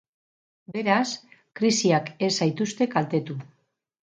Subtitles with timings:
[0.77, 1.05] Beraz,
[1.59, 3.39] krisiak ez zaituzte kaltetu.